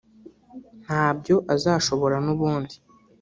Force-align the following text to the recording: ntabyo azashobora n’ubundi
ntabyo 0.83 1.35
azashobora 1.53 2.15
n’ubundi 2.25 2.75